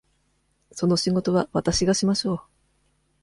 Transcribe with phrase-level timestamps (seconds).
[0.71, 2.39] その仕事はわたしがしましょう。